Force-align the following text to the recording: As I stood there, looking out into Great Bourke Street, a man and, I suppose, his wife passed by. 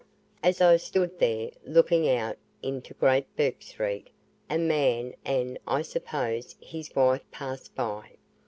As 0.41 0.61
I 0.61 0.77
stood 0.77 1.19
there, 1.19 1.51
looking 1.63 2.09
out 2.09 2.35
into 2.63 2.95
Great 2.95 3.27
Bourke 3.37 3.61
Street, 3.61 4.09
a 4.49 4.57
man 4.57 5.13
and, 5.23 5.59
I 5.67 5.83
suppose, 5.83 6.55
his 6.59 6.95
wife 6.95 7.21
passed 7.29 7.75
by. 7.75 8.13